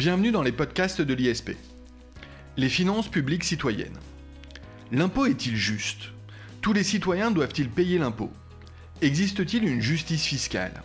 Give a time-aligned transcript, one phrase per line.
[0.00, 1.50] Bienvenue dans les podcasts de l'ISP.
[2.56, 3.98] Les finances publiques citoyennes.
[4.92, 6.12] L'impôt est-il juste?
[6.62, 8.30] Tous les citoyens doivent-ils payer l'impôt?
[9.02, 10.82] Existe-t-il une justice fiscale?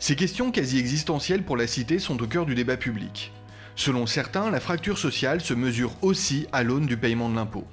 [0.00, 3.30] Ces questions quasi existentielles pour la cité sont au cœur du débat public.
[3.76, 7.68] Selon certains, la fracture sociale se mesure aussi à l'aune du paiement de l'impôt.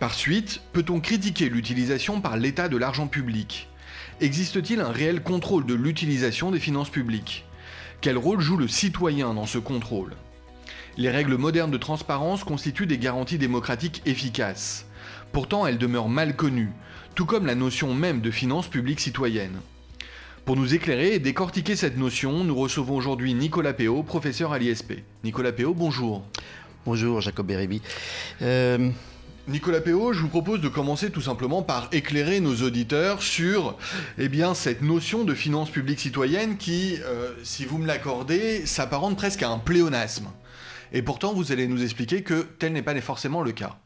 [0.00, 3.68] Par suite, peut-on critiquer l'utilisation par l'État de l'argent public?
[4.20, 7.44] Existe-t-il un réel contrôle de l'utilisation des finances publiques?
[8.00, 10.14] Quel rôle joue le citoyen dans ce contrôle?
[10.96, 14.86] Les règles modernes de transparence constituent des garanties démocratiques efficaces.
[15.32, 16.72] Pourtant, elles demeurent mal connues,
[17.14, 19.60] tout comme la notion même de finances publiques citoyennes.
[20.46, 24.94] Pour nous éclairer et décortiquer cette notion, nous recevons aujourd'hui Nicolas Péot, professeur à l'ISP.
[25.22, 26.24] Nicolas Péot, bonjour.
[26.86, 27.82] Bonjour Jacob Bérébi.
[28.40, 28.88] Euh,
[29.50, 33.76] Nicolas Péot, je vous propose de commencer tout simplement par éclairer nos auditeurs sur
[34.16, 39.42] eh cette notion de finance publique citoyenne qui, euh, si vous me l'accordez, s'apparente presque
[39.42, 40.28] à un pléonasme.
[40.92, 43.76] Et pourtant, vous allez nous expliquer que tel n'est pas forcément le cas.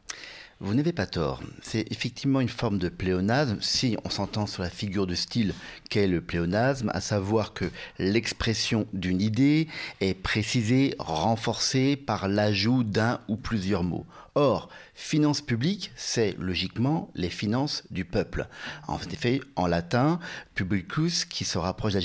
[0.59, 1.41] Vous n'avez pas tort.
[1.63, 5.55] C'est effectivement une forme de pléonasme si on s'entend sur la figure de style
[5.89, 7.65] qu'est le pléonasme, à savoir que
[7.97, 9.67] l'expression d'une idée
[9.99, 14.05] est précisée, renforcée par l'ajout d'un ou plusieurs mots.
[14.37, 18.49] Or, finances publiques, c'est logiquement les finances du peuple.
[18.85, 20.19] En effet, en latin,
[20.55, 22.01] publicus, qui se rapproche de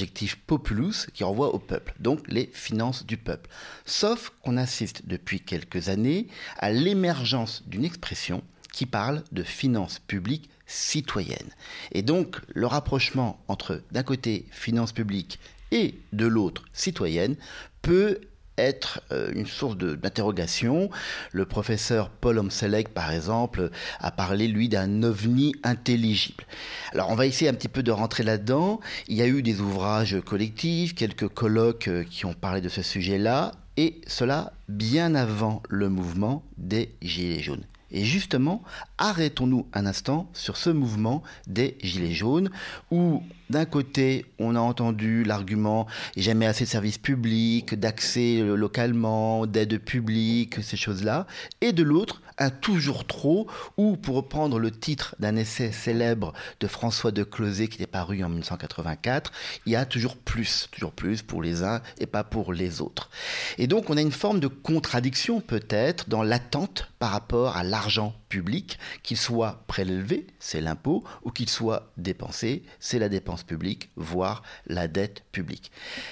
[0.46, 1.92] populus, qui renvoie au peuple.
[1.98, 3.50] Donc, les finances du peuple.
[3.84, 6.28] Sauf qu'on assiste depuis quelques années
[6.58, 11.50] à l'émergence d'une expression qui parle de finances publiques citoyennes.
[11.90, 15.40] Et donc, le rapprochement entre, d'un côté, finances publiques
[15.72, 17.34] et de l'autre, citoyennes,
[17.82, 18.20] peut
[18.60, 20.90] être euh, une source d'interrogation.
[21.32, 26.44] Le professeur Paul Omselek, par exemple, a parlé, lui, d'un ovni intelligible.
[26.92, 28.80] Alors, on va essayer un petit peu de rentrer là-dedans.
[29.08, 32.82] Il y a eu des ouvrages collectifs, quelques colloques euh, qui ont parlé de ce
[32.82, 37.64] sujet-là, et cela bien avant le mouvement des Gilets jaunes.
[37.92, 38.62] Et justement,
[38.98, 42.50] arrêtons-nous un instant sur ce mouvement des Gilets jaunes,
[42.90, 45.86] où d'un côté, on a entendu l'argument
[46.16, 51.26] jamais assez de services publics, d'accès localement, d'aide publique, ces choses-là,
[51.60, 53.46] et de l'autre, un toujours trop,
[53.76, 58.24] ou pour reprendre le titre d'un essai célèbre de François de Closet qui est paru
[58.24, 59.30] en 1984,
[59.66, 63.10] il y a toujours plus, toujours plus pour les uns et pas pour les autres.
[63.58, 68.14] Et donc on a une forme de contradiction peut-être dans l'attente par rapport à l'argent
[68.28, 74.42] public, qu'il soit prélevé, c'est l'impôt, ou qu'il soit dépensé, c'est la dépense publique, voire
[74.66, 75.70] la dette publique.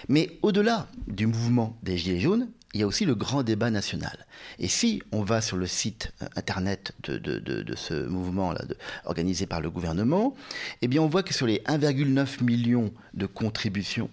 [0.09, 4.27] Mais au-delà du mouvement des Gilets jaunes, il y a aussi le grand débat national.
[4.59, 8.55] Et si on va sur le site euh, internet de, ce mouvement
[9.05, 10.37] organisé par le gouvernement,
[10.83, 14.11] eh on voit que sur les 1,9 million de contributions,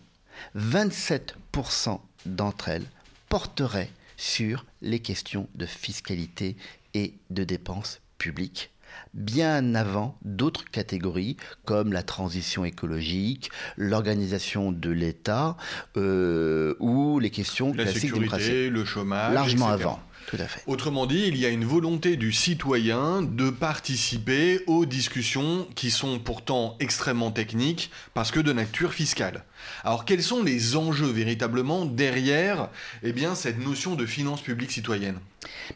[0.57, 2.85] 27% d'entre elles
[3.29, 6.55] porteraient sur les questions de fiscalité
[6.93, 8.71] et de dépenses publiques
[9.13, 15.57] bien avant d'autres catégories comme la transition écologique, l'organisation de l'État
[15.97, 19.99] euh, ou les questions la classiques sécurité, le chômage, largement avant.
[20.27, 20.63] Tout à fait.
[20.65, 26.19] Autrement dit, il y a une volonté du citoyen de participer aux discussions qui sont
[26.19, 29.43] pourtant extrêmement techniques parce que de nature fiscale.
[29.83, 32.69] Alors quels sont les enjeux véritablement derrière
[33.03, 35.19] eh bien, cette notion de finance publique citoyenne?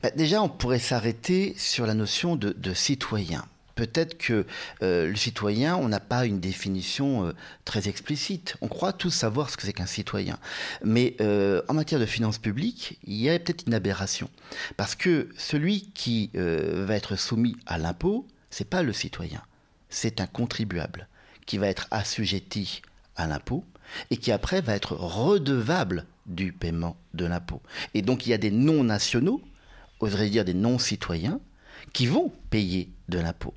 [0.02, 3.46] Bah, Déjà, on pourrait s'arrêter sur la notion de, de citoyen
[3.80, 4.46] peut-être que
[4.84, 8.58] euh, le citoyen, on n'a pas une définition euh, très explicite.
[8.60, 10.38] On croit tous savoir ce que c'est qu'un citoyen.
[10.84, 14.30] Mais euh, en matière de finances publiques, il y a peut-être une aberration.
[14.76, 19.42] Parce que celui qui va être soumis à l'impôt, c'est pas le citoyen,
[19.90, 21.08] c'est un contribuable
[21.46, 22.82] qui va être assujetti
[23.16, 23.64] à l'impôt
[24.12, 27.62] et qui après va être redevable du paiement de l'impôt.
[27.94, 29.42] Et donc il y a des non-nationaux,
[30.02, 31.40] oserais dire des non-citoyens,
[31.94, 33.54] qui vont payer de l'impôt.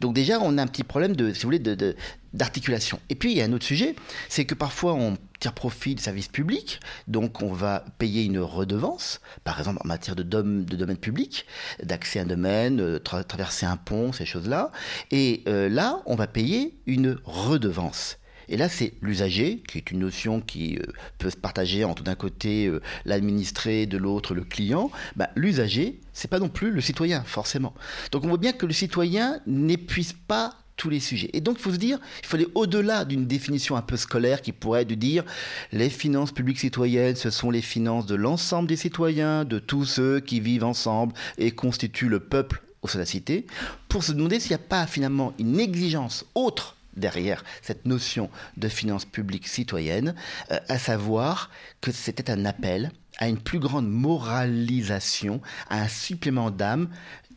[0.00, 1.96] Donc déjà, on a un petit problème de, si vous voulez, de,
[2.32, 3.00] d'articulation.
[3.08, 3.94] Et puis, il y a un autre sujet,
[4.28, 9.20] c'est que parfois, on tire profit de services publics, donc on va payer une redevance,
[9.44, 11.46] par exemple en matière de, de domaine public,
[11.82, 14.70] d'accès à un domaine, euh, traverser un pont, ces choses-là.
[15.10, 18.18] Et euh, là, on va payer une redevance.
[18.48, 20.82] Et là, c'est l'usager, qui est une notion qui euh,
[21.18, 24.90] peut se partager entre d'un côté euh, l'administré, de l'autre le client.
[25.16, 27.74] Bah, l'usager, c'est pas non plus le citoyen, forcément.
[28.12, 31.30] Donc on voit bien que le citoyen n'épuise pas tous les sujets.
[31.32, 34.52] Et donc, il faut se dire, il aller au-delà d'une définition un peu scolaire qui
[34.52, 35.24] pourrait de dire
[35.72, 40.20] les finances publiques citoyennes, ce sont les finances de l'ensemble des citoyens, de tous ceux
[40.20, 43.46] qui vivent ensemble et constituent le peuple au sein de la cité,
[43.88, 48.68] pour se demander s'il n'y a pas finalement une exigence autre derrière cette notion de
[48.68, 50.14] finance publique citoyenne,
[50.50, 51.50] euh, à savoir
[51.80, 56.88] que c'était un appel à une plus grande moralisation, à un supplément d'âme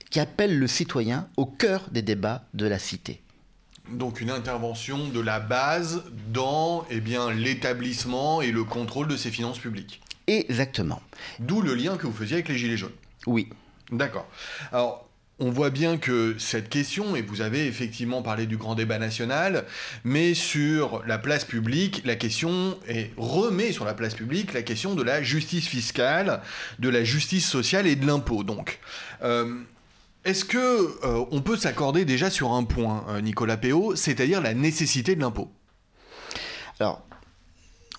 [0.09, 3.21] qui appelle le citoyen au cœur des débats de la cité.
[3.91, 9.31] Donc une intervention de la base dans eh bien, l'établissement et le contrôle de ses
[9.31, 10.01] finances publiques.
[10.27, 11.01] Exactement.
[11.39, 12.91] D'où le lien que vous faisiez avec les Gilets jaunes.
[13.25, 13.49] Oui.
[13.91, 14.27] D'accord.
[14.73, 15.06] Alors,
[15.39, 19.65] on voit bien que cette question, et vous avez effectivement parlé du grand débat national,
[20.03, 24.95] mais sur la place publique, la question est remet sur la place publique la question
[24.95, 26.41] de la justice fiscale,
[26.79, 28.43] de la justice sociale et de l'impôt.
[28.43, 28.79] Donc,
[29.23, 29.61] euh,
[30.25, 34.55] est-ce que euh, on peut s'accorder déjà sur un point, euh, Nicolas Péot, c'est-à-dire la
[34.55, 35.51] nécessité de l'impôt?
[36.79, 37.05] Alors,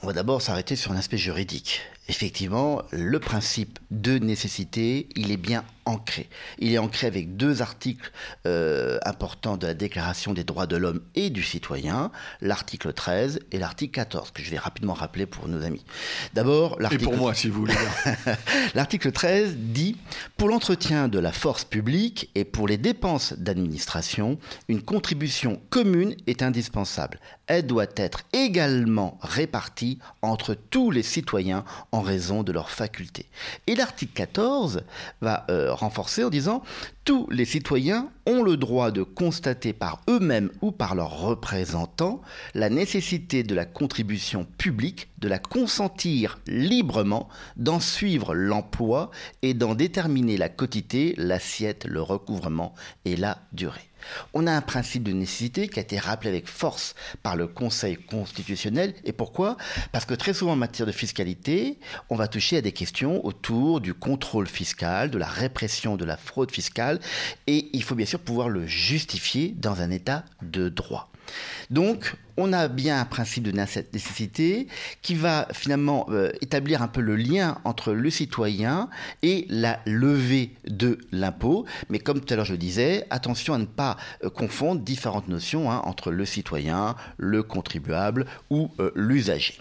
[0.02, 1.82] on va d'abord s'arrêter sur un aspect juridique.
[2.08, 6.28] Effectivement, le principe de nécessité, il est bien ancré.
[6.58, 8.12] Il est ancré avec deux articles
[8.46, 12.10] euh, importants de la Déclaration des droits de l'homme et du citoyen,
[12.40, 15.84] l'article 13 et l'article 14, que je vais rapidement rappeler pour nos amis.
[16.34, 17.04] D'abord, l'article...
[17.04, 17.74] Et pour moi, si vous voulez.
[18.74, 19.96] l'article 13 dit
[20.36, 24.38] Pour l'entretien de la force publique et pour les dépenses d'administration,
[24.68, 27.18] une contribution commune est indispensable.
[27.46, 33.26] Elle doit être également répartie entre tous les citoyens en raison de leurs facultés.
[33.66, 34.82] Et l'article 14
[35.20, 36.62] va euh, renforcer en disant
[37.04, 42.20] tous les citoyens ont le droit de constater par eux-mêmes ou par leurs représentants
[42.54, 49.10] la nécessité de la contribution publique, de la consentir librement, d'en suivre l'emploi
[49.42, 52.74] et d'en déterminer la quotité, l'assiette, le recouvrement
[53.04, 53.88] et la durée.
[54.34, 57.96] On a un principe de nécessité qui a été rappelé avec force par le Conseil
[57.96, 58.94] constitutionnel.
[59.04, 59.56] Et pourquoi?
[59.92, 61.78] Parce que très souvent en matière de fiscalité,
[62.10, 66.16] on va toucher à des questions autour du contrôle fiscal, de la répression de la
[66.16, 67.00] fraude fiscale,
[67.46, 71.10] et il faut bien sûr pouvoir le justifier dans un état de droit.
[71.70, 74.68] Donc, on a bien un principe de nécessité
[75.02, 78.88] qui va finalement euh, établir un peu le lien entre le citoyen
[79.22, 81.66] et la levée de l'impôt.
[81.90, 85.70] Mais comme tout à l'heure je disais, attention à ne pas euh, confondre différentes notions
[85.70, 89.60] hein, entre le citoyen, le contribuable ou euh, l'usager.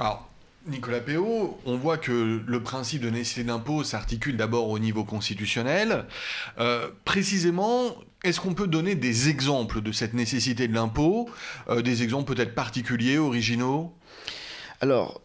[0.00, 0.28] Alors,
[0.66, 6.04] Nicolas Péot, on voit que le principe de nécessité d'impôt s'articule d'abord au niveau constitutionnel.
[7.06, 11.28] Précisément, est-ce qu'on peut donner des exemples de cette nécessité de l'impôt
[11.68, 13.94] euh, Des exemples peut-être particuliers, originaux?
[14.80, 15.20] Alors,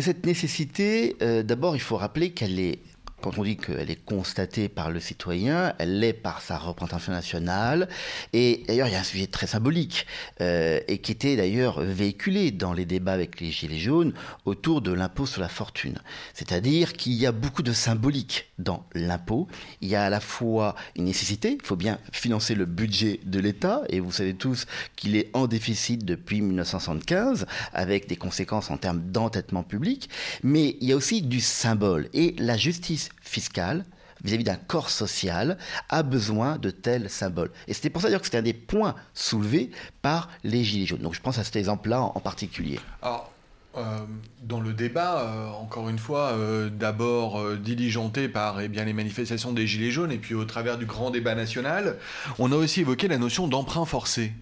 [0.00, 2.78] cette nécessité, euh, d'abord, il faut rappeler qu'elle est
[3.24, 7.88] quand on dit qu'elle est constatée par le citoyen, elle l'est par sa représentation nationale.
[8.34, 10.06] Et d'ailleurs, il y a un sujet très symbolique
[10.42, 14.12] euh, et qui était d'ailleurs véhiculé dans les débats avec les Gilets jaunes
[14.44, 16.00] autour de l'impôt sur la fortune.
[16.34, 19.48] C'est-à-dire qu'il y a beaucoup de symbolique dans l'impôt.
[19.80, 23.40] Il y a à la fois une nécessité, il faut bien financer le budget de
[23.40, 24.66] l'État, et vous savez tous
[24.96, 30.10] qu'il est en déficit depuis 1975, avec des conséquences en termes d'entêtement public,
[30.42, 32.10] mais il y a aussi du symbole.
[32.12, 33.84] Et la justice fiscale
[34.24, 35.58] vis-à-vis d'un corps social
[35.90, 37.50] a besoin de tels symboles.
[37.68, 39.70] Et c'était pour ça dire que c'était un des points soulevés
[40.02, 41.02] par les Gilets jaunes.
[41.02, 42.80] Donc je pense à cet exemple-là en, particulier.
[43.02, 43.30] Alors,
[43.76, 43.98] euh,
[44.42, 49.52] dans le débat, euh, encore une fois, euh, d'abord diligenté par eh bien, les manifestations
[49.52, 51.98] des Gilets jaunes et puis au travers du grand débat national,
[52.38, 54.32] on a aussi évoqué la notion d'emprunt forcé.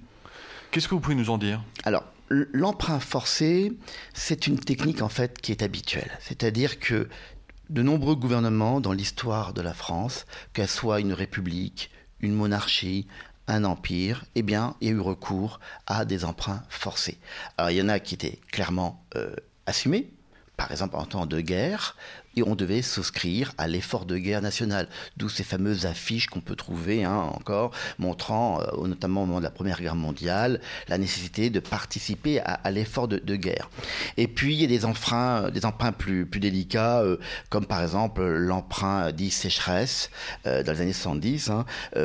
[0.71, 1.61] Qu'est-ce que vous pouvez nous en dire?
[1.85, 3.73] Alors, l'emprunt forcé,
[4.14, 6.11] c'est une technique en fait qui est habituelle.
[6.21, 7.09] C'est-à-dire que
[7.73, 13.07] de nombreux gouvernements dans l'histoire de la France, qu'elle soit une république, une monarchie,
[13.49, 17.19] un empire, eh bien, il y a eu recours à des emprunts forcés.
[17.57, 20.11] Alors, il y en a qui étaient clairement euh, assumés,
[20.59, 21.97] par exemple en temps de guerre,
[22.37, 24.89] et on devait souscrire à l'effort de guerre national.
[25.17, 29.45] D'où ces fameuses affiches qu'on peut trouver hein, encore, montrant, euh, notamment au moment de
[29.45, 33.71] la Première Guerre mondiale, la nécessité de participer à, l'effort de, guerre.
[34.17, 37.17] Et puis, il y a des emprunts, des emprunts plus, plus délicats, euh,
[37.49, 40.11] comme par exemple l'emprunt dit sécheresse
[40.47, 41.65] euh, dans les années 70, hein,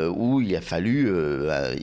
[0.09, 1.11] où il a fallu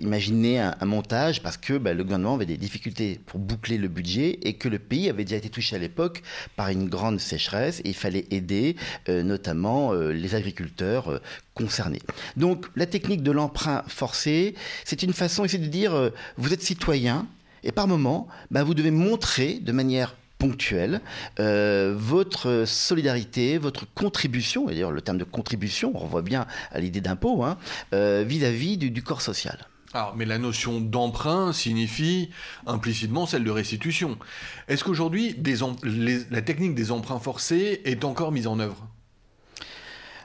[0.00, 4.38] imaginer un, montage parce que ben, le gouvernement avait des difficultés pour boucler le budget
[4.42, 6.22] et que le pays avait déjà été touché à l'époque
[6.56, 8.76] par une grande sécheresse et il fallait aider
[9.08, 11.18] euh, notamment euh, les agriculteurs euh,
[11.54, 12.02] concernés.
[12.36, 17.26] Donc la technique de l'emprunt forcé, c'est une façon ici de dire vous êtes citoyen
[17.62, 21.00] et par moment, bah, vous devez montrer de manière ponctuelle
[21.38, 27.00] votre solidarité, votre contribution, et d'ailleurs le terme de contribution, on revoit bien à l'idée
[27.00, 27.56] d'impôt, hein,
[27.92, 29.58] vis-à-vis du, corps social.
[29.94, 32.30] Alors, mais la notion d'emprunt signifie
[32.66, 34.18] implicitement celle de restitution.
[34.66, 35.36] Est-ce qu'aujourd'hui,
[36.30, 38.88] la technique des emprunts forcés est encore mise en œuvre?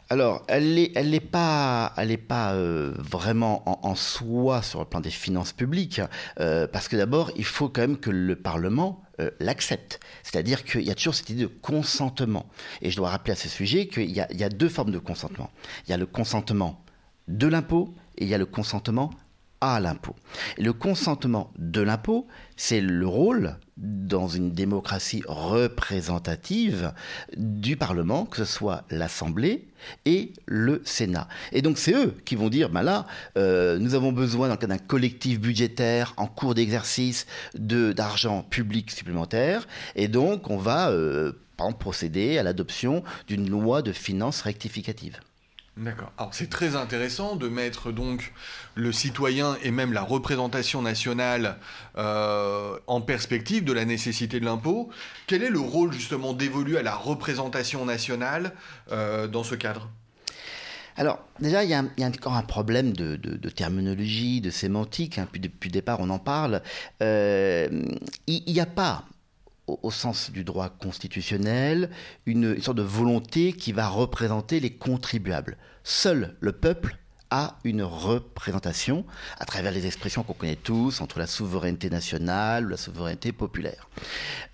[0.10, 4.86] Alors, elle n'est elle est pas, elle est pas euh, vraiment en, soi sur le
[4.86, 6.02] plan des finances publiques,
[6.40, 10.00] euh, parce que d'abord, il faut quand même que le Parlement euh, l'accepte.
[10.24, 12.48] C'est-à-dire qu'il y a toujours cette idée de consentement.
[12.82, 15.52] Et je dois rappeler à ce sujet qu'il y, a deux formes de consentement.
[15.86, 16.84] Il y a le consentement
[17.28, 19.12] de l'impôt et il y a le consentement
[19.62, 20.16] à l'impôt.
[20.58, 26.94] Le consentement de l'impôt, c'est le rôle dans une démocratie représentative
[27.38, 29.68] du Parlement, que ce soit l'Assemblée
[30.06, 31.28] et le Sénat.
[31.52, 33.06] Et donc c'est eux qui vont dire, ben là,
[33.38, 37.26] euh, nous avons besoin, dans le cas d'un collectif budgétaire en cours d'exercice,
[37.56, 41.32] d'argent public supplémentaire, et donc on va euh,
[41.80, 45.20] procéder à l'adoption d'une loi de finances rectificative.
[45.80, 46.12] D'accord.
[46.18, 48.34] Alors c'est très intéressant de mettre donc
[48.76, 51.56] le citoyen et même la représentation nationale
[51.98, 54.90] euh, en perspective de la nécessité de l'impôt.
[55.26, 58.52] Quel est le rôle justement dévolu à la représentation nationale
[58.92, 59.90] euh, dans ce cadre?
[60.98, 63.16] Alors, déjà, il y, a encore un problème de,
[63.50, 65.18] terminologie, de sémantique.
[65.18, 66.62] Hein, depuis, le départ, on en parle.
[67.02, 67.70] Euh,
[68.28, 69.06] il n'y a pas
[69.82, 71.90] au, sens du droit constitutionnel,
[72.26, 75.58] une, sorte de volonté qui va représenter les contribuables.
[75.84, 76.98] Seul le peuple
[77.32, 79.06] a une représentation
[79.38, 83.88] à travers les expressions qu'on connaît tous entre la souveraineté nationale ou la souveraineté populaire.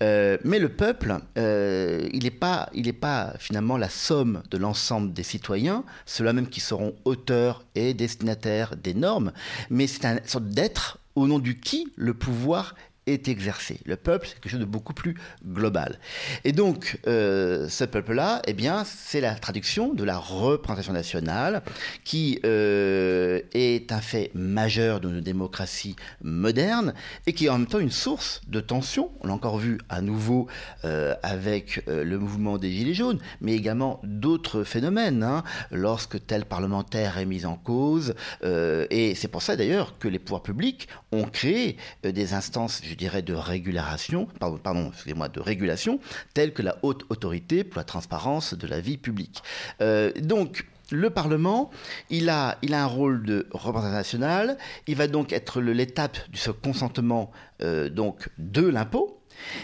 [0.02, 2.70] Euh, mais le peuple, euh, il n'est pas,
[3.00, 8.76] pas finalement la somme de l'ensemble des citoyens, ceux-là même qui seront auteurs et destinataires
[8.76, 9.32] des normes,
[9.70, 12.74] mais c'est une sorte d'être au nom du qui le pouvoir
[13.06, 13.78] est exercé.
[13.84, 15.14] Le peuple, c'est quelque chose de beaucoup plus
[15.46, 15.98] global.
[16.44, 21.62] Et donc, euh, ce peuple-là, eh bien, c'est la traduction de la représentation nationale,
[22.04, 26.94] qui euh, est un fait majeur de nos démocraties modernes
[27.26, 29.10] et qui est en même temps une source de tension.
[29.20, 30.48] On l'a encore vu à nouveau
[30.84, 37.18] euh, avec le mouvement des Gilets jaunes, mais également d'autres phénomènes, hein, lorsque tel parlementaire
[37.18, 38.14] est mis en cause.
[38.42, 43.34] et c'est pour ça d'ailleurs que les pouvoirs publics ont créé des instances, dirais, de
[43.34, 46.00] régulation, pardon, excusez-moi, de régulation,
[46.34, 49.42] telle que la haute autorité pour la transparence de la vie publique.
[49.80, 51.70] Euh, donc, le Parlement,
[52.10, 54.58] il a, il a un rôle de représentation nationale.
[54.86, 59.20] Il va donc être l'étape ce consentement euh, donc de l'impôt.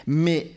[0.07, 0.51] Mais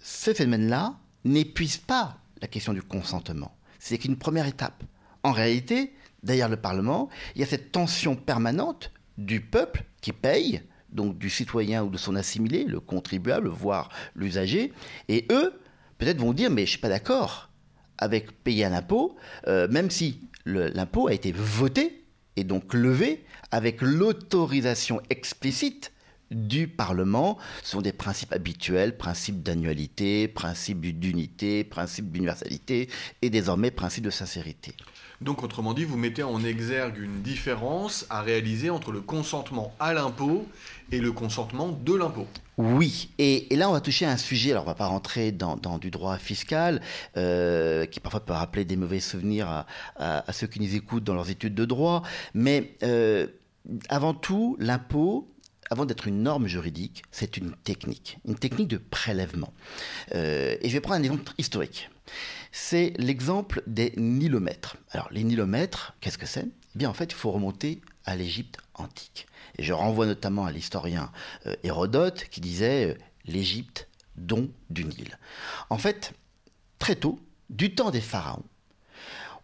[0.00, 3.56] ce phénomène-là n'épuise pas la question du consentement.
[3.78, 4.84] C'est qu'une première étape.
[5.24, 10.62] En réalité, derrière le Parlement, il y a cette tension permanente du peuple qui paye
[10.90, 14.72] donc du citoyen ou de son assimilé, le contribuable, voire l'usager,
[15.08, 15.52] et eux,
[15.98, 17.50] peut-être vont dire, mais je suis pas d'accord
[17.98, 19.16] avec payer un impôt,
[19.48, 22.04] euh, même si l'impôt a été voté
[22.36, 25.92] et donc levé avec l'autorisation explicite
[26.30, 27.38] du Parlement.
[27.62, 32.88] Ce sont des principes habituels, principes d'annualité, principes d'unité, principes d'universalité
[33.22, 34.74] et désormais principes de sincérité.
[35.20, 39.92] Donc autrement dit, vous mettez en exergue une différence à réaliser entre le consentement à
[39.92, 40.46] l'impôt
[40.92, 42.26] et le consentement de l'impôt.
[42.56, 45.56] Oui, et, là on va toucher à un sujet, alors on va pas rentrer dans,
[45.78, 46.80] du droit fiscal,
[47.16, 49.64] euh, qui parfois peut rappeler des mauvais souvenirs
[49.96, 52.02] à, ceux qui nous écoutent dans leurs études de droit,
[52.34, 53.26] mais euh,
[53.88, 55.28] avant tout, l'impôt,
[55.70, 59.52] avant d'être une norme juridique, c'est une technique, une technique de prélèvement.
[60.14, 61.90] Euh, et je vais prendre un exemple historique
[62.52, 64.76] c'est l'exemple des nilomètres.
[64.90, 66.46] Alors les nilomètres, qu'est-ce que c'est?
[66.74, 69.26] Eh bien en fait, il faut remonter à l'Égypte antique.
[69.58, 71.10] Et je renvoie notamment à l'historien
[71.46, 75.18] euh, Hérodote qui disait euh, l'Égypte don du Nil.
[75.70, 76.12] En fait,
[76.78, 78.44] très tôt, du temps des pharaons,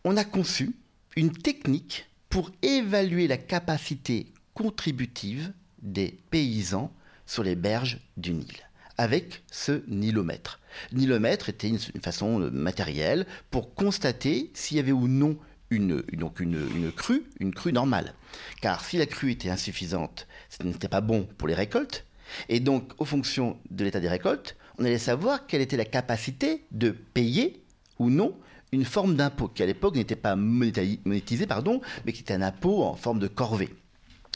[0.05, 0.75] on a conçu
[1.17, 6.93] une technique pour évaluer la capacité contributive des paysans
[7.27, 8.57] sur les berges du Nil
[8.97, 10.61] avec ce nilomètre.
[10.93, 15.37] Nilomètre était une, façon matérielle pour constater s'il y avait ou non
[15.71, 18.15] une, donc une, crue, une crue normale.
[18.61, 22.05] Car si la crue était insuffisante, ce n'était pas bon pour les récoltes.
[22.49, 26.65] Et donc, aux fonctions de l'état des récoltes, on allait savoir quelle était la capacité
[26.71, 27.63] de payer
[27.99, 28.37] ou non
[28.73, 32.83] une forme d'impôt, qui à l'époque n'était pas monétisé, pardon, mais qui était un impôt
[32.83, 33.71] en forme de corvée.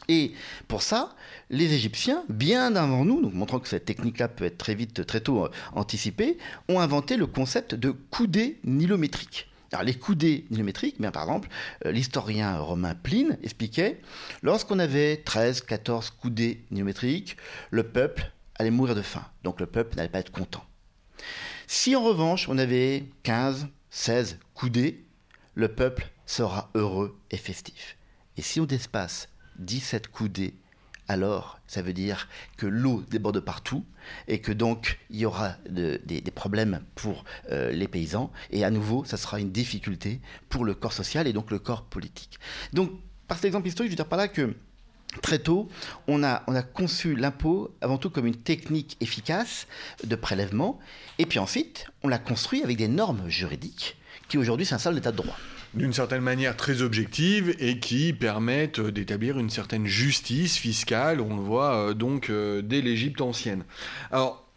[0.06, 0.32] Et
[0.68, 1.14] pour ça,
[1.50, 5.44] les Égyptiens, bien avant nous, montrant que cette technique-là peut être très vite, très tôt
[5.44, 6.38] euh, anticipée,
[6.68, 9.48] ont inventé le concept de coudée nilométrique.
[9.72, 11.48] Alors les coudées nilométriques, bien par exemple,
[11.84, 14.00] euh, l'historien romain Pline expliquait,
[14.42, 17.36] lorsqu'on avait 13, 14 coudées nilométriques,
[17.70, 20.64] le peuple allait mourir de faim, donc le peuple n'allait pas être content.
[21.66, 25.04] Si en revanche on avait 15, 16 coudées,
[25.54, 27.96] le peuple sera heureux et festif.
[28.38, 30.54] Et si on d'espace 17 coudées,
[31.08, 33.84] alors ça veut dire que l'eau déborde partout
[34.28, 38.30] et que donc il y aura des, problèmes pour euh, les paysans.
[38.50, 41.84] Et à nouveau ça sera une difficulté pour le corps social et donc le corps
[41.84, 42.38] politique.
[42.72, 42.92] Donc
[43.26, 44.54] par cet exemple historique, je veux dire par là que
[45.22, 45.70] Très tôt,
[46.06, 49.66] on a, on a conçu l'impôt avant tout comme une technique efficace
[50.04, 50.78] de prélèvement,
[51.16, 53.96] et puis ensuite, on l'a construit avec des normes juridiques
[54.28, 55.36] qui aujourd'hui s'installent l'état de droit
[55.78, 61.42] d'une certaine manière très objective et qui permettent d'établir une certaine justice fiscale, on le
[61.42, 63.64] voit euh, donc euh, dès l'Égypte ancienne.
[64.10, 64.47] Alors,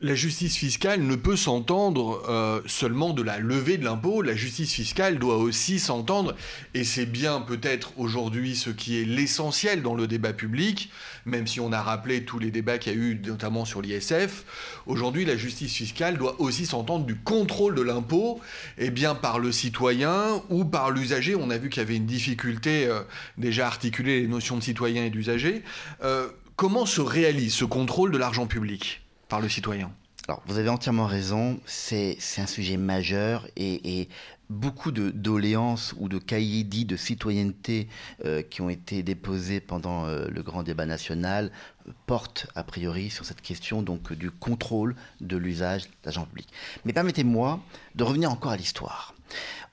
[0.00, 4.72] la justice fiscale ne peut s'entendre euh, seulement de la levée de l'impôt, la justice
[4.72, 6.36] fiscale doit aussi s'entendre,
[6.74, 10.90] et c'est bien peut-être aujourd'hui ce qui est l'essentiel dans le débat public,
[11.26, 14.44] même si on a rappelé tous les débats qu'il y a eu notamment sur l'ISF,
[14.86, 18.40] aujourd'hui la justice fiscale doit aussi s'entendre du contrôle de l'impôt,
[18.78, 21.96] et eh bien par le citoyen ou par l'usager, on a vu qu'il y avait
[21.96, 23.00] une difficulté euh,
[23.36, 25.62] déjà articuler les notions de citoyen et d'usager.
[26.02, 29.02] Euh, comment se réalise ce contrôle de l'argent public?
[29.28, 29.90] Par le citoyen.
[30.28, 34.08] Alors, vous avez entièrement raison, c'est un sujet majeur et,
[34.50, 37.86] beaucoup de doléances ou de cahiers dits de citoyenneté
[38.24, 41.50] euh, qui ont été déposés pendant euh, le grand débat national
[41.86, 46.48] euh, portent a priori sur cette question donc du contrôle de l'usage d'agents publics.
[46.86, 47.60] Mais permettez-moi
[47.94, 49.14] de revenir encore à l'histoire.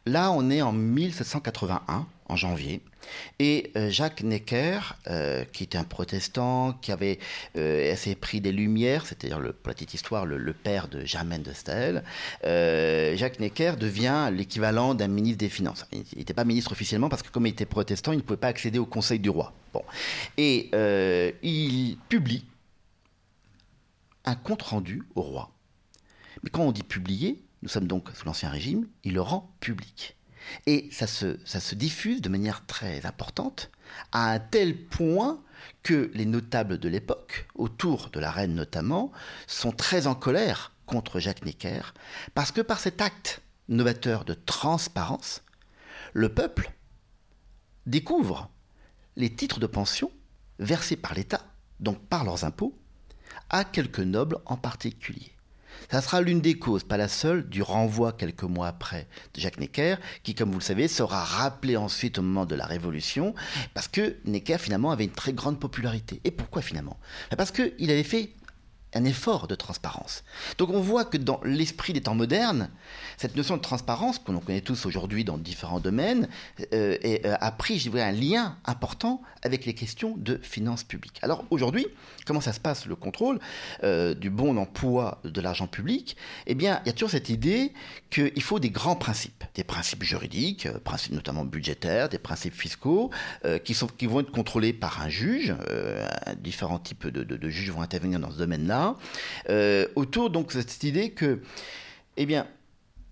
[0.06, 2.82] Là, on est en 1781, en janvier,
[3.40, 7.20] et euh, Jacques Necker, euh, qui était un protestant, qui avait
[7.58, 11.54] euh, assez pris des Lumières, c'est-à-dire, pour la petite histoire, le, père de Germaine de
[11.54, 12.04] Staël,
[12.44, 15.86] Jacques Necker devient l'équivalent d'un ministre des Finances.
[15.92, 18.48] Il n'était pas ministre officiellement parce que comme il était protestant, il ne pouvait pas
[18.48, 19.54] accéder au conseil du roi.
[19.74, 19.84] Bon.
[20.38, 20.70] Et
[21.44, 22.46] il publie
[24.24, 25.52] un compte-rendu au roi.
[26.44, 30.16] Mais quand on dit publier, nous sommes donc sous l'Ancien Régime, il le rend public.
[30.66, 33.72] Et ça se, diffuse de manière très importante,
[34.12, 35.42] à un tel point
[35.84, 39.12] que les notables de l'époque, autour de la reine notamment,
[39.48, 41.94] sont très en colère contre Jacques Necker,
[42.34, 45.44] parce que par cet acte novateur de transparence,
[46.14, 46.72] le peuple
[47.86, 48.50] découvre
[49.16, 50.12] les titres de pension
[50.60, 51.46] versés par l'État,
[51.80, 52.78] donc par leurs impôts,
[53.50, 55.35] à quelques nobles en particulier.
[55.92, 59.60] Ça sera l'une des causes, pas la seule, du renvoi quelques mois après de Jacques
[59.60, 63.34] Necker, qui, comme vous le savez, sera rappelé ensuite au moment de la Révolution,
[63.74, 66.22] parce que Necker, finalement, avait une très grande popularité.
[66.24, 66.98] Et pourquoi, finalement?
[67.38, 68.32] Parce qu'il avait fait
[68.96, 70.24] un effort de transparence.
[70.58, 72.70] Donc on voit que dans l'esprit des temps modernes,
[73.18, 76.30] cette notion de transparence, que l'on connaît tous aujourd'hui dans différents domaines,
[76.74, 81.20] euh, euh, a pris, je dirais, un lien important avec les questions de finances publiques.
[81.22, 81.88] Alors aujourd'hui,
[82.26, 83.40] comment ça se passe le contrôle
[83.84, 86.16] euh, du bon emploi de l'argent public?
[86.48, 87.74] Eh bien, il y a toujours cette idée
[88.10, 93.12] qu'il faut des grands principes, des principes juridiques, principes notamment budgétaires, des principes fiscaux,
[93.64, 95.54] qui, vont être contrôlés par un juge.
[96.38, 98.85] différents types de juges vont intervenir dans ce domaine-là
[99.50, 101.42] euh, autour donc de cette idée que,
[102.18, 102.28] eh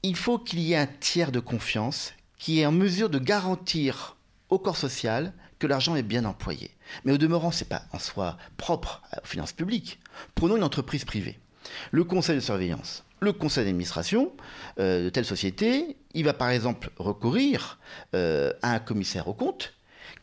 [0.04, 4.18] il faut qu'il y ait un tiers de confiance qui est en mesure de garantir
[4.50, 6.72] au corps social que l'argent est bien employé.
[7.06, 10.00] Mais au demeurant, ce n'est pas en soi propre aux finances publiques.
[10.36, 11.40] Prenons une entreprise privée.
[11.92, 14.34] Le conseil de surveillance, le conseil d'administration
[14.80, 17.80] euh, de telle société, il va par exemple recourir
[18.14, 19.74] euh, à un commissaire au compte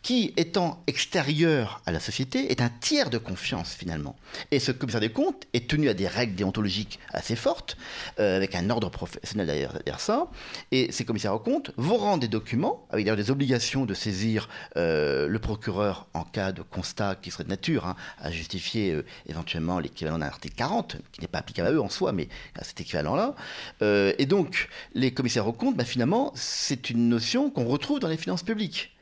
[0.03, 4.17] qui, étant extérieur à la société, est un tiers de confiance finalement.
[4.51, 7.77] Et ce commissaire des comptes est tenu à des règles déontologiques assez fortes,
[8.19, 10.29] euh, avec un ordre professionnel derrière, ça.
[10.73, 14.49] Et ces commissaires aux comptes vont rendre des documents, avec d'ailleurs des obligations de saisir
[14.77, 19.05] euh, le procureur en cas de constat qui serait de nature hein, à justifier euh,
[19.27, 22.65] éventuellement l'équivalent d'un article 40, qui n'est pas applicable à eux en soi, mais à
[22.65, 23.35] cet équivalent-là.
[23.81, 28.17] et donc, les commissaires aux comptes, bah, finalement, c'est une notion qu'on retrouve dans les
[28.17, 28.93] finances publiques.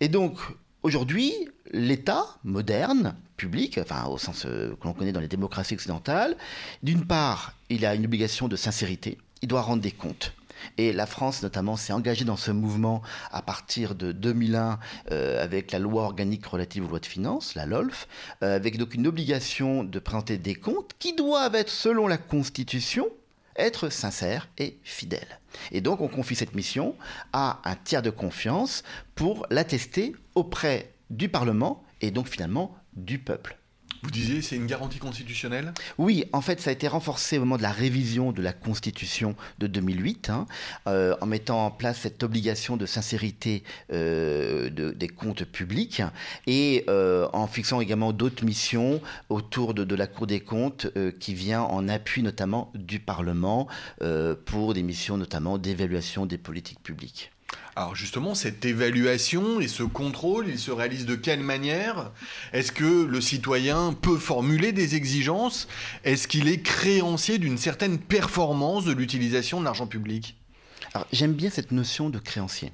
[0.00, 0.38] Et donc,
[0.82, 1.32] aujourd'hui,
[1.72, 6.36] l'État moderne, public, enfin au sens euh, que l'on connaît dans les démocraties occidentales,
[6.82, 10.32] d'une part, il a une obligation de sincérité, il doit rendre des comptes.
[10.78, 14.78] Et la France, notamment, s'est engagée dans ce mouvement à partir de 2001
[15.10, 18.08] euh, avec la loi organique relative aux lois de finances, la LOLF,
[18.42, 23.08] euh, avec donc une obligation de présenter des comptes qui doivent être, selon la Constitution,
[23.56, 25.40] être sincère et fidèle.
[25.72, 26.96] Et donc on confie cette mission
[27.32, 28.82] à un tiers de confiance
[29.14, 33.58] pour l'attester auprès du Parlement et donc finalement du peuple.
[34.04, 37.56] Vous disiez, c'est une garantie constitutionnelle Oui, en fait, ça a été renforcé au moment
[37.56, 40.46] de la révision de la Constitution de 2008, hein,
[40.86, 43.62] euh, en mettant en place cette obligation de sincérité
[43.94, 46.02] euh, des comptes publics
[46.46, 50.86] et euh, en fixant également d'autres missions autour de, de, la Cour des comptes
[51.18, 53.68] qui vient en appui notamment du Parlement
[54.44, 57.33] pour des missions notamment d'évaluation des politiques publiques.
[57.76, 62.12] Alors justement, cette évaluation et ce contrôle, il se réalise de quelle manière?
[62.52, 65.66] Est-ce que le citoyen peut formuler des exigences?
[66.04, 70.36] Est-ce qu'il est créancier d'une certaine performance de l'utilisation de l'argent public?
[71.12, 72.72] J'aime bien cette notion de créancier.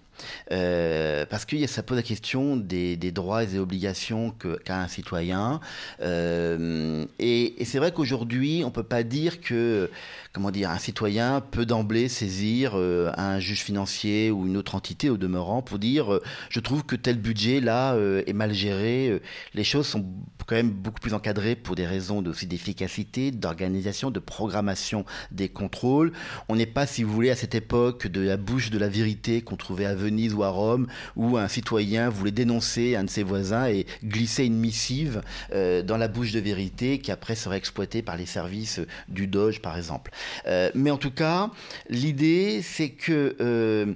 [0.52, 4.33] Euh, parce que ça pose la question des, droits et obligations
[4.64, 5.61] qu'a un citoyen.
[6.00, 9.90] Euh, et, c'est vrai qu'aujourd'hui, on ne peut pas dire que
[10.33, 15.11] comment dire, un citoyen peut d'emblée saisir euh, un juge financier ou une autre entité
[15.11, 19.20] au demeurant pour dire je trouve que tel budget là est mal géré.
[19.54, 20.04] Les choses sont
[20.46, 26.12] quand même beaucoup plus encadrées pour des raisons aussi d'efficacité, d'organisation, de programmation des contrôles.
[26.48, 29.42] On n'est pas, si vous voulez, à cette époque de la bouche de la vérité
[29.42, 33.23] qu'on trouvait à Venise ou à Rome, où un citoyen voulait dénoncer un de ses
[33.23, 38.03] voisins et glisser une missive euh, dans la bouche de vérité qui après serait exploitée
[38.03, 40.11] par les services du Doge, par exemple.
[40.46, 41.51] Euh, mais en tout cas,
[41.88, 43.94] l'idée, c'est que, euh,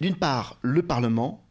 [0.00, 1.42] d'une part, le Parlement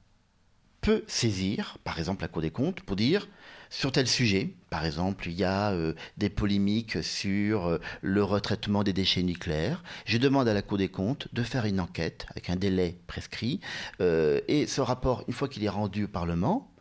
[0.81, 3.27] peut saisir, par exemple, la Cour des comptes, pour dire
[3.69, 4.53] sur tel sujet.
[4.69, 9.83] Par exemple, il y a euh, des polémiques sur euh, le retraitement des déchets nucléaires.
[10.05, 13.59] Je demande à la Cour des comptes de faire une enquête avec un délai prescrit.
[14.01, 16.71] Euh, et ce rapport, une fois qu'il est rendu au Parlement,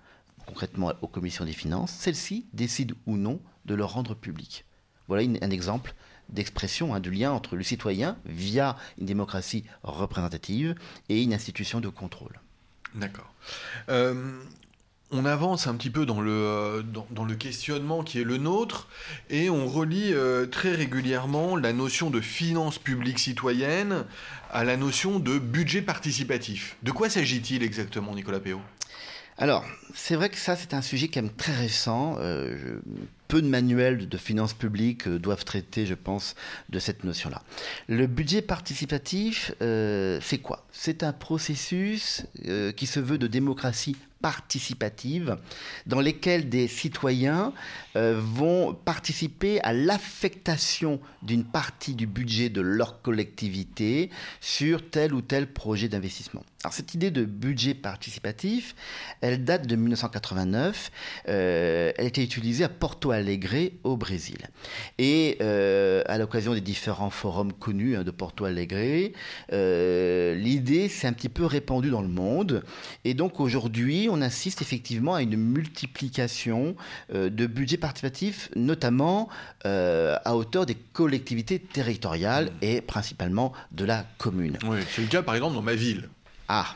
[0.46, 4.64] concrètement aux commissions des finances, celle-ci décide ou non de le rendre public.
[5.06, 5.94] Voilà un exemple
[6.28, 10.74] d'expression, hein, de lien entre le citoyen, via une démocratie représentative,
[11.08, 12.40] et une institution de contrôle.
[12.94, 13.32] D'accord
[15.10, 18.88] on avance un petit peu dans le, euh, dans, le questionnement qui est le nôtre
[19.30, 24.04] et on relie euh, très régulièrement la notion de finance publique citoyenne
[24.52, 26.76] à la notion de budget participatif.
[26.82, 28.60] De quoi s'agit-il exactement, Nicolas Péot
[29.40, 32.16] alors, c'est vrai que ça, c'est un sujet quand même très récent.
[32.18, 32.80] Euh,
[33.28, 36.34] peu de manuels de finances publiques doivent traiter, je pense,
[36.70, 37.42] de cette notion-là.
[37.88, 40.66] Le budget participatif, c'est quoi?
[40.72, 42.26] C'est un processus
[42.76, 45.36] qui se veut de démocratie participative
[45.86, 47.52] dans lesquelles des citoyens
[47.96, 54.10] euh, vont participer à l'affectation d'une partie du budget de leur collectivité
[54.40, 56.44] sur tel ou tel projet d'investissement.
[56.64, 58.74] Alors cette idée de budget participatif,
[59.20, 60.90] elle date de 1989.
[61.28, 64.38] Euh, elle a utilisée à Porto Alegre au Brésil.
[64.98, 69.12] Et euh, à l'occasion des différents forums connus hein, de Porto Alegre,
[69.50, 72.62] l'idée s'est un petit peu répandue dans le monde.
[73.04, 76.76] Et donc aujourd'hui, on assiste effectivement à une multiplication
[77.14, 79.28] euh, de budgets participatifs, notamment
[79.66, 82.50] euh, à hauteur des collectivités territoriales mmh.
[82.62, 84.58] et principalement de la commune.
[84.66, 86.08] Oui, c'est le cas par exemple dans ma ville.
[86.48, 86.74] Ah,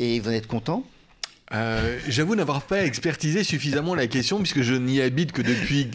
[0.00, 0.84] et vous en êtes content?
[1.52, 5.90] Euh, j'avoue n'avoir pas expertisé suffisamment la question puisque je n'y habite que depuis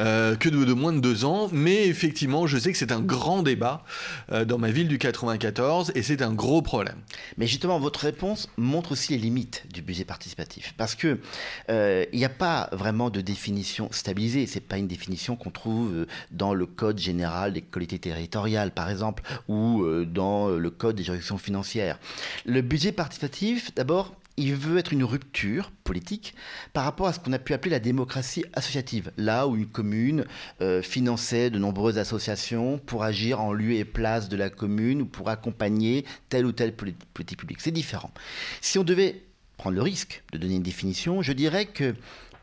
[0.00, 3.42] euh, que de, moins de deux ans, mais effectivement, je sais que c'est un grand
[3.42, 3.84] débat
[4.32, 6.96] euh, dans ma ville du 94 et c'est un gros problème.
[7.38, 11.20] Mais justement, votre réponse montre aussi les limites du budget participatif parce que
[11.68, 14.46] il n'y a pas vraiment de définition stabilisée.
[14.46, 19.22] C'est pas une définition qu'on trouve dans le code général des collectivités territoriales, par exemple,
[19.48, 21.98] ou dans le code des juridictions financières.
[22.44, 26.34] Le budget participatif, d'abord, il veut être une rupture politique
[26.72, 30.26] par rapport à ce qu'on a pu appeler la démocratie associative, là où une commune
[30.60, 35.06] euh, finançait de nombreuses associations pour agir en lieu et place de la commune ou
[35.06, 37.60] pour accompagner telle ou telle politique publique.
[37.60, 38.10] C'est différent.
[38.60, 39.22] Si on devait
[39.56, 41.94] prendre le risque de donner une définition, je dirais que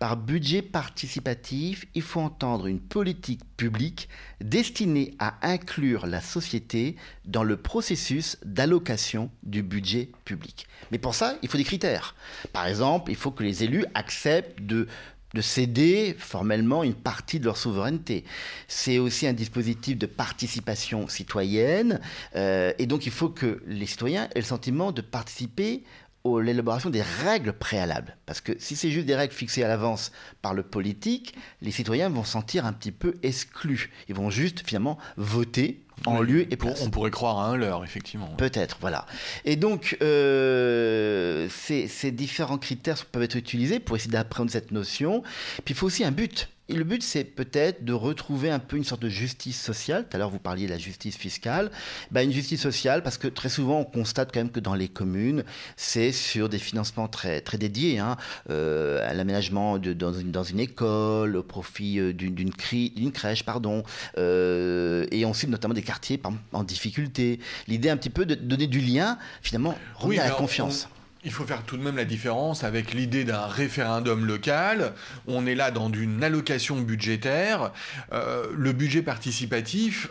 [0.04, 4.10] par budget participatif, il faut entendre une politique publique
[4.42, 10.68] destinée à inclure la société dans le processus d'allocation du budget public.
[10.92, 12.16] Mais pour ça, il faut des critères.
[12.52, 14.90] Par exemple, il faut que les élus acceptent de
[15.34, 18.24] de céder formellement une partie de leur souveraineté.
[18.68, 22.00] C'est aussi un dispositif de participation citoyenne,
[22.36, 25.82] euh, et donc il faut que les citoyens aient le sentiment de participer
[26.26, 28.16] l'élaboration des règles préalables.
[28.26, 32.10] Parce que si c'est juste des règles fixées à l'avance par le politique, les citoyens
[32.10, 33.92] vont se sentir un petit peu exclus.
[34.08, 36.82] Ils vont juste finalement voter en lieu et place.
[36.82, 38.28] On pourrait croire à un leurre, effectivement.
[38.38, 39.06] Peut-être, voilà.
[39.46, 45.24] Et donc, euh, ces, ces, différents critères peuvent être utilisés pour essayer d'apprendre cette notion.
[45.66, 46.50] Puis il faut aussi un but.
[46.70, 50.08] Et le but, c'est peut-être de retrouver un peu une sorte de justice sociale.
[50.08, 51.70] Tout à l'heure, vous parliez de la justice fiscale.
[52.12, 54.88] Ben, une justice sociale, parce que très souvent, on constate quand même que dans les
[54.88, 55.44] communes,
[55.76, 58.16] c'est sur des financements très, très dédiés, hein,
[58.50, 63.84] euh, à l'aménagement dans une, dans une école, au profit euh, d'une crèche, pardon.
[64.18, 66.22] Euh, et on cible notamment des quartiers
[66.54, 67.42] en difficulté.
[67.68, 70.88] L'idée un petit peu de donner du lien, finalement, revenir à la confiance.
[71.26, 74.94] Il faut faire tout de même la différence avec l'idée d'un référendum local.
[75.26, 77.72] On est là dans une allocation budgétaire.
[78.12, 80.10] Euh, le budget participatif,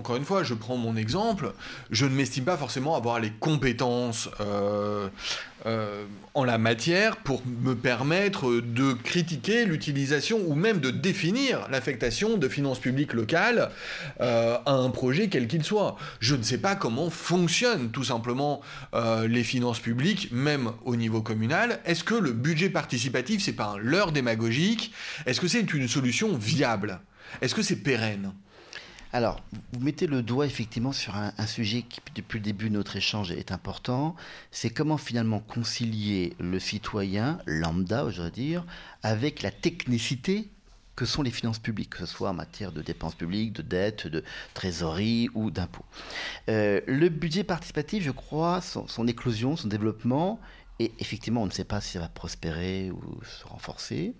[0.00, 1.52] encore une fois, je prends mon exemple,
[1.90, 5.08] je ne m'estime pas forcément avoir les compétences euh,
[5.66, 12.38] euh, en la matière pour me permettre de critiquer l'utilisation ou même de définir l'affectation
[12.38, 13.68] de finances publiques locales
[14.22, 15.96] euh, à un projet quel qu'il soit.
[16.18, 18.62] Je ne sais pas comment fonctionnent tout simplement
[19.28, 21.80] les finances publiques, même au niveau communal.
[21.84, 24.94] Est-ce que le budget participatif, c'est pas un leurre démagogique?
[25.26, 27.00] Est-ce que c'est une solution viable?
[27.42, 28.32] Est-ce que c'est pérenne?
[29.12, 29.42] Alors,
[29.72, 33.32] vous mettez le doigt effectivement sur un, sujet qui, depuis le début de notre échange,
[33.32, 34.14] est important.
[34.52, 38.64] C'est comment finalement concilier le citoyen lambda, je veux dire,
[39.02, 40.48] avec la technicité
[41.00, 44.06] que sont les finances publiques, que ce soit en matière de dépenses publiques, de dettes,
[44.06, 45.84] de trésorerie ou d'impôts.
[46.48, 50.38] Euh, le budget participatif, je crois, son, éclosion, son développement,
[50.80, 54.14] et effectivement, on ne sait pas si ça va prospérer ou se renforcer.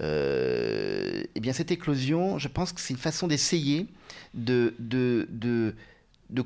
[0.00, 3.86] Euh, eh bien, cette éclosion, je pense que c'est une façon d'essayer
[4.34, 4.74] de,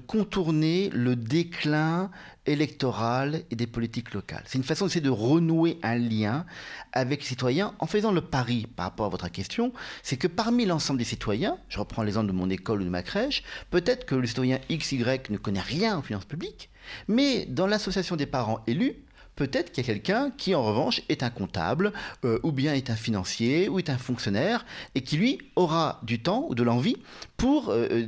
[0.06, 2.10] contourner le déclin
[2.44, 4.42] électoral et des politiques locales.
[4.44, 6.44] C'est une façon d'essayer de renouer un lien
[6.92, 9.72] avec les citoyens en faisant le pari par rapport à votre question,
[10.02, 13.02] c'est que parmi l'ensemble des citoyens, je reprends l'exemple de mon école ou de ma
[13.02, 16.68] crèche, peut-être que le citoyen XY ne connaît rien aux finances publiques,
[17.08, 18.96] mais dans l'association des parents élus,
[19.36, 21.92] Peut-être qu'il y a quelqu'un qui, en revanche, est un comptable,
[22.24, 26.20] euh, ou bien est un financier, ou est un fonctionnaire, et qui, lui, aura du
[26.20, 26.96] temps ou de l'envie
[27.36, 28.06] pour euh, euh,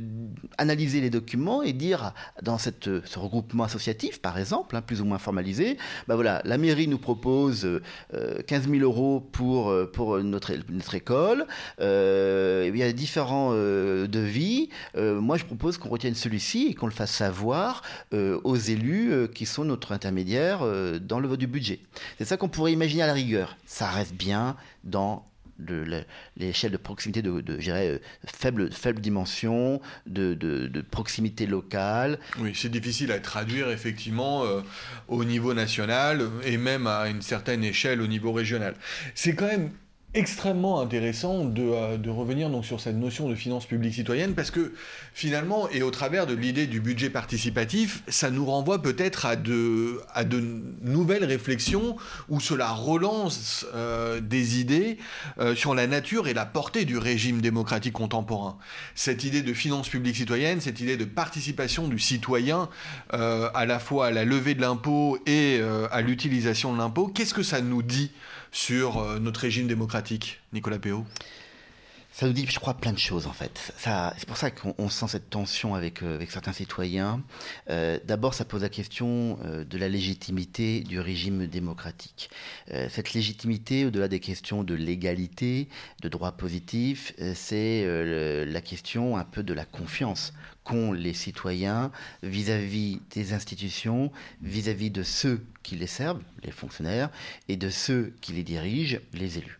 [0.57, 5.05] analyser les documents et dire, dans cette, ce regroupement associatif, par exemple, hein, plus ou
[5.05, 7.81] moins formalisé, ben voilà, la mairie nous propose
[8.47, 11.45] 15 000 euros pour, pour notre, notre école,
[11.79, 17.11] il y a différents devis, moi je propose qu'on retienne celui-ci et qu'on le fasse
[17.11, 17.81] savoir
[18.13, 20.59] aux élus qui sont notre intermédiaire
[21.01, 21.79] dans le vote du budget.
[22.17, 23.57] C'est ça qu'on pourrait imaginer à la rigueur.
[23.65, 25.25] Ça reste bien dans
[26.35, 32.19] l'échelle de proximité de, de euh, faible, faible dimension, de, de, proximité locale.
[32.39, 34.61] Oui, c'est difficile à traduire effectivement euh,
[35.07, 38.75] au niveau national et même à une certaine échelle au niveau régional.
[39.15, 39.71] C'est quand même
[40.13, 44.51] extrêmement intéressant de, euh, de, revenir donc sur cette notion de finance publique citoyenne parce
[44.51, 44.73] que
[45.13, 49.99] finalement et au travers de l'idée du budget participatif ça nous renvoie peut-être à de,
[50.13, 50.41] à de
[50.81, 51.97] nouvelles réflexions
[52.29, 54.97] où cela relance euh, des idées
[55.39, 58.57] euh, sur la nature et la portée du régime démocratique contemporain.
[58.95, 62.69] Cette idée de finance publique citoyenne cette idée de participation du citoyen
[63.11, 65.59] à la fois à la levée de l'impôt et
[65.91, 68.11] à l'utilisation de l'impôt qu'est-ce que ça nous dit
[68.51, 71.05] sur euh, notre régime démocratique, Nicolas Péot
[72.11, 73.71] ça nous dit, je crois, plein de choses en fait.
[73.77, 77.21] c'est pour ça qu'on sent cette tension avec, euh, certains citoyens.
[77.69, 82.31] Euh, d'abord, ça pose la question de la légitimité du régime démocratique.
[82.89, 85.69] cette légitimité, au-delà des questions de légalité,
[86.01, 87.85] de droit positif, c'est
[88.47, 90.33] la question un peu de la confiance
[90.67, 91.91] qu'ont les citoyens
[92.23, 97.09] vis-à-vis des institutions, vis-à-vis de ceux qui les servent, les fonctionnaires,
[97.47, 99.59] et de ceux qui les dirigent, les élus.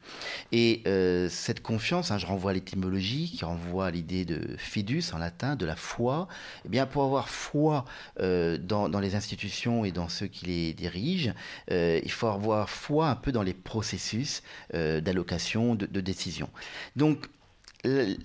[0.51, 5.13] Et euh, cette confiance, hein, je renvoie à l'étymologie qui renvoie à l'idée de fidus
[5.13, 6.27] en latin, de la foi.
[6.65, 7.85] Eh bien, pour avoir foi
[8.19, 11.33] euh, dans, les institutions et dans ceux qui les dirigent,
[11.71, 14.43] euh, il faut avoir foi un peu dans les processus
[14.73, 16.49] d'allocation, de, de décision.
[16.97, 17.27] Donc,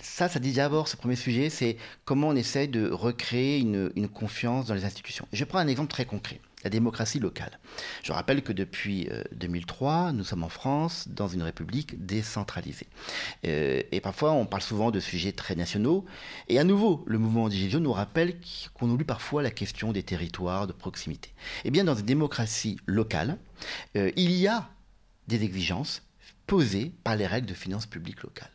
[0.01, 4.67] ça, ça dit d'abord, ce premier sujet, c'est comment on essaye de recréer une, confiance
[4.67, 5.27] dans les institutions.
[5.33, 7.59] Je prends un exemple très concret la démocratie locale.
[8.03, 12.87] Je rappelle que depuis 2003, euh, nous sommes en France dans une république décentralisée.
[13.45, 16.05] Euh, et parfois, on parle souvent de sujets très nationaux.
[16.49, 18.37] Et à nouveau, le mouvement des nous rappelle
[18.75, 21.33] qu'on oublie parfois la question des territoires de proximité.
[21.65, 23.39] Eh bien, dans une démocratie locale,
[23.97, 24.69] euh, il y a
[25.29, 26.03] des exigences
[26.47, 28.51] posées par les règles de finances publiques locales.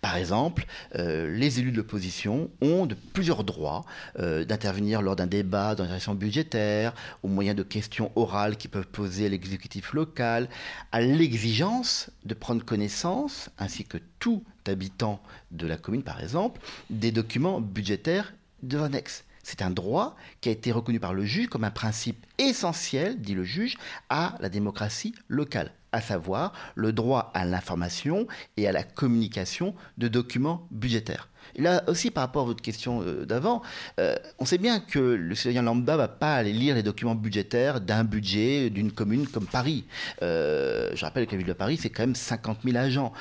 [0.00, 3.84] Par exemple, euh, les élus de l'opposition ont de plusieurs droits
[4.18, 8.86] euh, d'intervenir lors d'un débat dans les budgétaire, au moyen de questions orales qui peuvent
[8.86, 10.48] poser l'exécutif local,
[10.92, 17.12] à l'exigence de prendre connaissance, ainsi que tout habitant de la commune par exemple, des
[17.12, 19.24] documents budgétaires de l'annexe.
[19.42, 23.34] C'est un droit qui a été reconnu par le juge comme un principe essentiel, dit
[23.34, 23.76] le juge,
[24.08, 28.26] à la démocratie locale, à savoir le droit à l'information
[28.56, 31.28] et à la communication de documents budgétaires.
[31.56, 33.62] Là aussi, par rapport à votre question euh, d'avant,
[33.98, 37.80] euh, on sait bien que le citoyen lambda va pas aller lire les documents budgétaires
[37.80, 39.84] d'un budget d'une commune comme Paris.
[40.22, 43.12] Euh, je rappelle que la ville de Paris, c'est quand même 50 000 agents.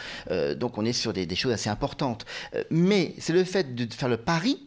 [0.58, 2.26] donc on est sur des, des choses assez importantes.
[2.70, 4.60] mais c'est le fait de faire le pari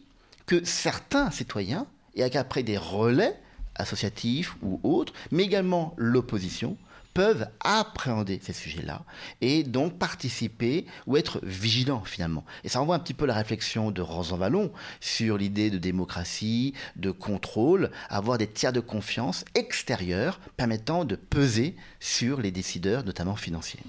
[0.45, 1.85] que certains citoyens,
[2.15, 3.35] et après des relais
[3.75, 6.77] associatifs ou autres, mais également l'opposition,
[7.13, 9.03] peuvent appréhender ces sujets-là
[9.41, 12.45] et donc participer ou être vigilants finalement.
[12.63, 17.11] Et ça envoie un petit peu la réflexion de Rosanvallon sur l'idée de démocratie, de
[17.11, 23.79] contrôle, avoir des tiers de confiance extérieurs permettant de peser sur les décideurs, notamment financiers.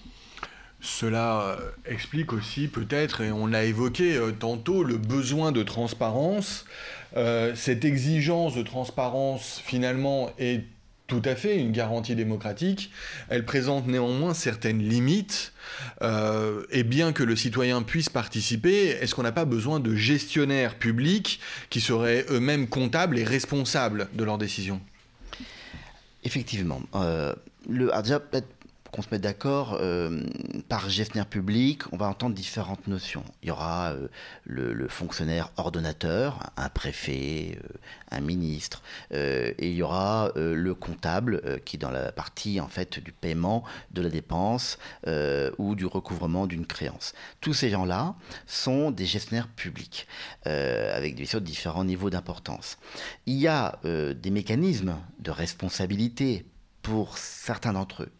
[0.81, 6.67] Cela euh, explique aussi peut-être, et on l'a évoqué euh, tantôt, le besoin de transparence.
[7.17, 10.65] Euh, cette exigence de transparence finalement est
[11.07, 12.91] tout à fait une garantie démocratique.
[13.29, 15.53] Elle présente néanmoins certaines limites.
[16.03, 21.41] et bien que le citoyen puisse participer, est-ce qu'on n'a pas besoin de gestionnaires publics
[21.71, 24.81] qui seraient eux-mêmes comptables et responsables de leurs décisions?
[26.25, 26.81] Effectivement.
[27.69, 27.91] le,
[28.95, 30.23] qu'on se mette d'accord, euh,
[30.69, 33.25] par gestionnaire public, on va entendre différentes notions.
[33.43, 34.07] Il y aura euh,
[34.45, 37.69] le, fonctionnaire ordonnateur, un préfet, euh,
[38.13, 43.11] un ministre, et il y aura le comptable qui dans la partie en fait du
[43.11, 44.79] paiement de la dépense
[45.59, 47.15] ou du recouvrement d'une créance.
[47.41, 48.15] Tous ces gens-là
[48.47, 50.07] sont des gestionnaires publics
[50.45, 52.79] avec des différents niveaux d'importance.
[53.27, 56.47] Il y a des mécanismes de responsabilité
[56.83, 58.13] pour certains d'entre eux.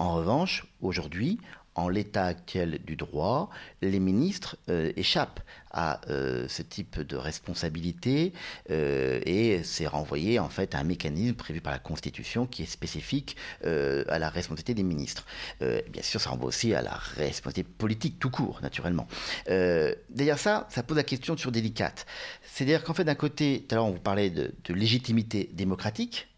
[0.00, 1.38] En revanche, aujourd'hui,
[1.74, 3.50] en l'état actuel du droit,
[3.82, 5.40] les ministres euh, échappent
[5.72, 8.32] à euh, ce type de responsabilité
[8.70, 12.66] euh, et c'est renvoyé en fait à un mécanisme prévu par la Constitution qui est
[12.66, 15.26] spécifique à la responsabilité des ministres.
[15.60, 19.06] bien sûr, ça renvoie aussi à la responsabilité politique tout court, naturellement.
[19.46, 22.06] D'ailleurs, ça, ça pose la question sur délicate.
[22.42, 26.28] C'est-à-dire qu'en fait, d'un côté, tout à l'heure, on vous parlait de légitimité démocratique.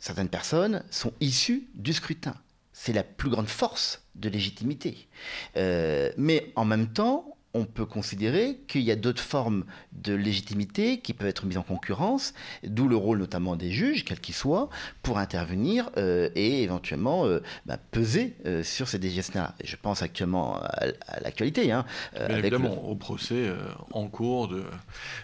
[0.00, 2.34] Certaines personnes sont issues du scrutin
[2.80, 5.08] c'est la plus grande force de légitimité.
[5.56, 11.00] Euh, mais en même temps, on peut considérer qu'il y a d'autres formes de légitimité
[11.00, 14.68] qui peuvent être mises en concurrence, d'où le rôle notamment des juges, quels qu'ils soient,
[15.02, 19.54] pour intervenir euh, et éventuellement euh, bah, peser euh, sur ces gestionnaires.
[19.64, 21.72] Je pense actuellement à, l'actualité.
[21.72, 21.86] Hein,
[22.28, 23.50] évidemment, au procès
[23.92, 24.64] en cours de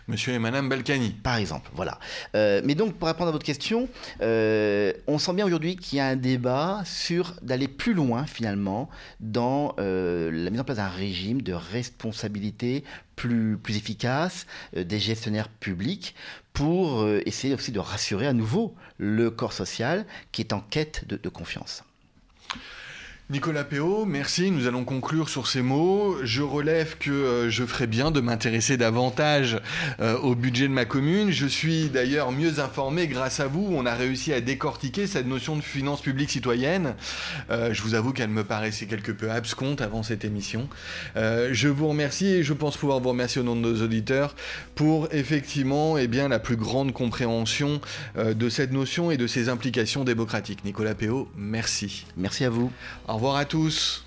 [0.08, 1.10] monsieur et madame Balkany.
[1.10, 1.98] Par exemple, voilà.
[2.34, 3.88] mais donc, pour répondre à votre question,
[4.20, 8.88] on sent bien aujourd'hui qu'il y a un débat sur d'aller plus loin, finalement,
[9.20, 12.84] dans la mise en place d'un régime de responsabilité responsabilité
[13.16, 14.46] plus, plus efficace
[14.76, 16.14] euh, des gestionnaires publics
[16.52, 21.06] pour euh, essayer aussi de rassurer à nouveau le corps social qui est en quête
[21.08, 21.82] de confiance.
[23.30, 24.50] Nicolas Péot, merci.
[24.50, 26.18] Nous allons conclure sur ces mots.
[26.24, 29.62] Je relève que euh, je ferais bien de m'intéresser davantage
[30.00, 31.30] euh, au budget de ma commune.
[31.30, 33.66] Je suis d'ailleurs mieux informé grâce à vous.
[33.70, 36.96] On a réussi à décortiquer cette notion de finance publique citoyenne.
[37.48, 40.68] Euh, je vous avoue qu'elle me paraissait quelque peu absconte avant cette émission.
[41.16, 44.36] je vous remercie et je pense pouvoir vous remercier au nom de nos auditeurs
[44.74, 47.80] pour effectivement eh bien, la plus grande compréhension
[48.16, 50.62] de cette notion et de ses implications démocratiques.
[50.66, 52.04] Nicolas Péot, merci.
[52.18, 52.70] Merci à vous.
[53.14, 54.03] Au revoir à tous.